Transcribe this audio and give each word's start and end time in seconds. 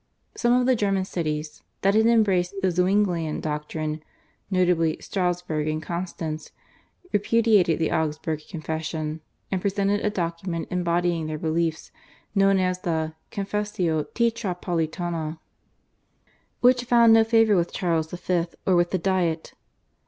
Some 0.35 0.53
of 0.53 0.65
the 0.65 0.75
German 0.75 1.05
cities 1.05 1.61
that 1.81 1.93
had 1.93 2.07
embraced 2.07 2.55
the 2.59 2.71
Zwinglian 2.71 3.39
doctrine, 3.39 4.01
notably, 4.49 4.97
Strassburg 4.99 5.67
and 5.69 5.79
Constance, 5.79 6.49
repudiated 7.13 7.77
the 7.77 7.91
Augsburg 7.91 8.41
Confession, 8.49 9.21
and 9.51 9.61
presented 9.61 9.99
a 10.03 10.09
document 10.09 10.69
embodying 10.71 11.27
their 11.27 11.37
beliefs, 11.37 11.91
known 12.33 12.57
as 12.57 12.79
the 12.79 13.13
/Confessio 13.31 14.07
Tetrapolitana/ 14.15 15.37
which 16.61 16.85
found 16.85 17.13
no 17.13 17.23
favour 17.23 17.55
with 17.55 17.71
Charles 17.71 18.09
V. 18.09 18.47
or 18.65 18.75
with 18.75 18.89
the 18.89 18.97
Diet. 18.97 19.53